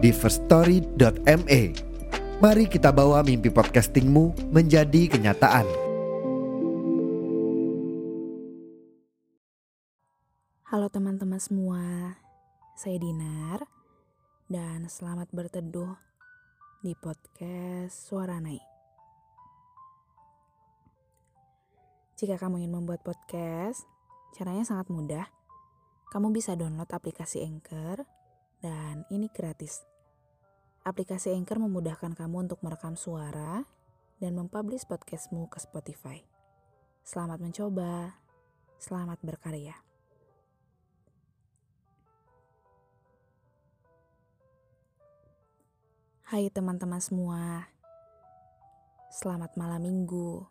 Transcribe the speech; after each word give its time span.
di 0.00 0.10
firststory.me. 0.16 1.62
Mari 2.40 2.64
kita 2.72 2.88
bawa 2.88 3.20
mimpi 3.20 3.52
podcastingmu 3.52 4.48
menjadi 4.48 5.12
kenyataan. 5.12 5.68
Halo 10.72 10.88
teman-teman 10.88 11.36
semua, 11.36 12.16
saya 12.80 12.96
Dinar 12.96 13.60
dan 14.48 14.88
selamat 14.88 15.28
berteduh 15.36 15.92
di 16.80 16.96
podcast 16.96 17.92
Suara 17.92 18.40
Naik. 18.40 18.64
Jika 22.16 22.40
kamu 22.40 22.64
ingin 22.64 22.72
membuat 22.72 23.04
podcast, 23.04 23.84
caranya 24.32 24.64
sangat 24.64 24.88
mudah. 24.88 25.28
Kamu 26.08 26.32
bisa 26.32 26.56
download 26.56 26.88
aplikasi 26.88 27.44
Anchor 27.44 28.19
dan 28.60 29.08
ini 29.08 29.32
gratis. 29.32 29.84
Aplikasi 30.84 31.32
Anchor 31.36 31.60
memudahkan 31.60 32.16
kamu 32.16 32.48
untuk 32.48 32.60
merekam 32.64 32.96
suara 32.96 33.64
dan 34.20 34.32
mempublish 34.36 34.88
podcastmu 34.88 35.48
ke 35.48 35.60
Spotify. 35.60 36.24
Selamat 37.04 37.40
mencoba, 37.40 38.16
selamat 38.76 39.20
berkarya. 39.24 39.76
Hai 46.30 46.46
teman-teman 46.46 47.02
semua, 47.02 47.66
selamat 49.10 49.58
malam 49.58 49.82
minggu. 49.82 50.46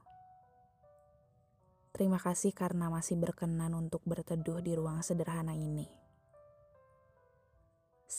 Terima 1.96 2.20
kasih 2.20 2.52
karena 2.52 2.92
masih 2.92 3.16
berkenan 3.16 3.72
untuk 3.72 4.04
berteduh 4.04 4.60
di 4.60 4.76
ruang 4.76 5.00
sederhana 5.00 5.56
ini. 5.56 5.99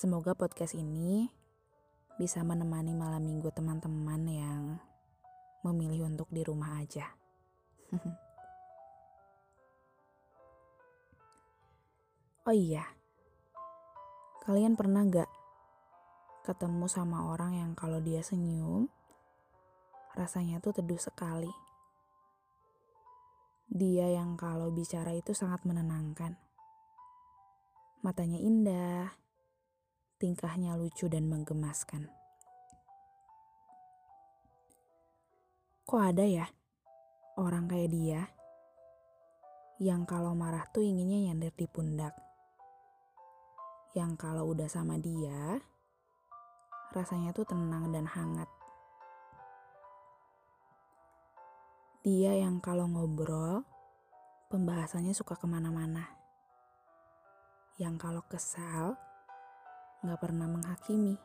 Semoga 0.01 0.33
podcast 0.33 0.73
ini 0.81 1.29
bisa 2.17 2.41
menemani 2.41 2.97
malam 2.97 3.21
minggu 3.21 3.53
teman-teman 3.53 4.25
yang 4.33 4.81
memilih 5.61 6.09
untuk 6.09 6.25
di 6.33 6.41
rumah 6.41 6.81
aja. 6.81 7.05
oh 12.49 12.57
iya, 12.57 12.81
kalian 14.49 14.73
pernah 14.73 15.05
gak 15.05 15.29
ketemu 16.49 16.89
sama 16.89 17.37
orang 17.37 17.61
yang 17.61 17.77
kalau 17.77 18.01
dia 18.01 18.25
senyum, 18.25 18.89
rasanya 20.17 20.65
tuh 20.65 20.81
teduh 20.81 20.97
sekali. 20.97 21.53
Dia 23.69 24.17
yang 24.17 24.41
kalau 24.41 24.73
bicara 24.73 25.13
itu 25.13 25.37
sangat 25.37 25.61
menenangkan. 25.69 26.41
Matanya 28.01 28.41
indah, 28.41 29.21
tingkahnya 30.21 30.77
lucu 30.77 31.09
dan 31.09 31.25
menggemaskan. 31.33 32.13
Kok 35.89 36.03
ada 36.15 36.23
ya 36.29 36.47
orang 37.41 37.67
kayak 37.67 37.91
dia 37.91 38.23
yang 39.81 40.05
kalau 40.05 40.37
marah 40.37 40.69
tuh 40.69 40.85
inginnya 40.85 41.33
nyender 41.33 41.57
di 41.57 41.65
pundak. 41.65 42.13
Yang 43.97 44.21
kalau 44.21 44.53
udah 44.53 44.69
sama 44.69 45.01
dia, 45.01 45.57
rasanya 46.93 47.33
tuh 47.33 47.49
tenang 47.49 47.89
dan 47.89 48.05
hangat. 48.05 48.47
Dia 52.05 52.37
yang 52.37 52.61
kalau 52.61 52.93
ngobrol, 52.93 53.65
pembahasannya 54.53 55.17
suka 55.17 55.35
ke 55.41 55.49
mana-mana. 55.49 56.13
Yang 57.81 57.97
kalau 58.05 58.23
kesal, 58.29 59.01
gak 60.01 60.21
pernah 60.21 60.49
menghakimi. 60.49 61.21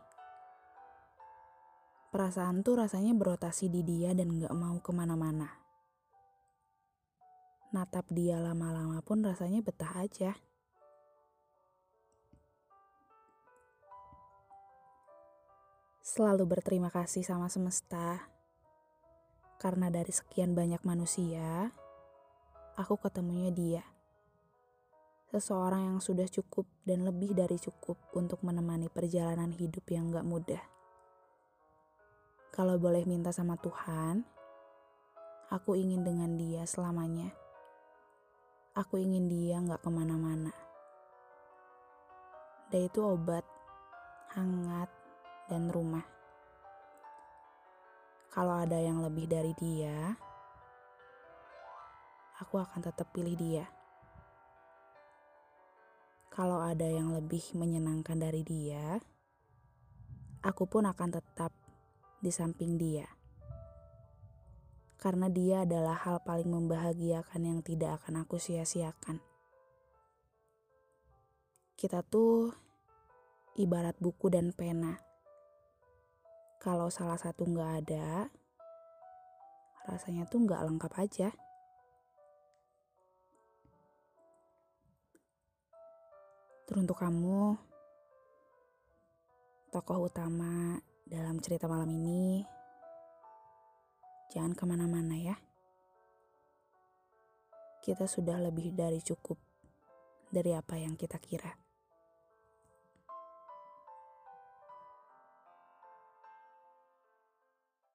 Perasaan 2.12 2.63
tuh 2.63 2.80
rasanya 2.80 3.16
berotasi 3.16 3.72
di 3.72 3.84
dia 3.84 4.12
dan 4.12 4.36
gak 4.36 4.56
mau 4.56 4.80
ke 4.84 4.91
mana-mana. 4.91 5.47
Natap 7.75 8.08
dia 8.12 8.40
lama-lama 8.40 9.03
pun 9.03 9.19
rasanya 9.19 9.59
betah 9.59 9.91
aja. 10.00 10.31
Selalu 16.03 16.47
berterima 16.47 16.88
kasih 16.88 17.28
sama 17.28 17.52
semesta. 17.52 18.31
Karena 19.59 19.91
dari 19.91 20.12
sekian 20.12 20.56
banyak 20.56 20.84
manusia, 20.88 21.72
aku 22.80 22.96
ketemunya 23.00 23.52
dia. 23.52 23.94
Seseorang 25.34 25.90
yang 25.90 26.00
sudah 26.02 26.30
cukup 26.30 26.69
dan 26.86 27.02
lebih 27.02 27.34
dari 27.34 27.58
cukup 27.58 27.97
untuk 28.13 28.46
menemani 28.46 28.94
perjalanan 28.94 29.50
hidup 29.50 29.81
yang 29.90 30.13
gak 30.13 30.25
mudah. 30.25 30.62
Kalau 32.53 32.78
boleh 32.78 33.03
minta 33.09 33.34
sama 33.34 33.58
Tuhan, 33.58 34.24
aku 35.50 35.75
ingin 35.75 36.06
dengan 36.06 36.38
dia 36.38 36.64
selamanya. 36.69 37.34
Aku 38.78 39.02
ingin 39.02 39.25
dia 39.25 39.59
gak 39.66 39.81
ke 39.81 39.90
mana-mana. 39.90 40.53
Dia 42.69 42.85
itu 42.85 43.02
obat, 43.02 43.44
hangat, 44.38 44.88
dan 45.50 45.68
rumah. 45.74 46.06
Kalau 48.30 48.56
ada 48.62 48.75
yang 48.75 49.00
lebih 49.00 49.31
dari 49.31 49.56
dia, 49.56 50.16
aku 52.40 52.59
akan 52.59 52.84
tetap 52.84 53.12
pilih 53.16 53.35
dia. 53.35 53.75
Kalau 56.35 56.59
ada 56.59 56.84
yang 56.84 57.16
lebih 57.16 57.56
menyenangkan 57.56 58.19
dari 58.19 58.44
dia, 58.44 59.00
aku 60.44 60.68
pun 60.68 60.84
akan 60.84 61.16
tetap 61.16 61.56
di 62.19 62.28
samping 62.28 62.75
dia. 62.75 63.07
Karena 65.00 65.31
dia 65.31 65.63
adalah 65.63 65.96
hal 65.96 66.19
paling 66.28 66.51
membahagiakan 66.51 67.40
yang 67.40 67.59
tidak 67.63 68.03
akan 68.03 68.28
aku 68.28 68.35
sia-siakan. 68.35 69.23
Kita 71.79 72.03
tuh 72.03 72.52
ibarat 73.56 73.96
buku 74.03 74.28
dan 74.28 74.52
pena 74.52 75.00
kalau 76.66 76.90
salah 76.90 77.13
satu 77.13 77.46
nggak 77.46 77.72
ada, 77.85 78.25
rasanya 79.85 80.25
tuh 80.25 80.50
nggak 80.50 80.66
lengkap 80.66 80.94
aja. 80.97 81.29
Teruntuk 86.66 86.98
kamu, 86.98 87.53
tokoh 89.70 90.09
utama 90.09 90.81
dalam 91.06 91.38
cerita 91.38 91.70
malam 91.70 91.94
ini, 91.94 92.42
jangan 94.34 94.58
ke 94.58 94.66
mana-mana 94.66 95.14
ya. 95.14 95.38
Kita 97.86 98.09
sudah 98.09 98.42
lebih 98.42 98.74
dari 98.74 98.98
cukup 98.98 99.38
dari 100.34 100.58
apa 100.58 100.81
yang 100.81 100.98
kita 100.98 101.22
kira. 101.22 101.65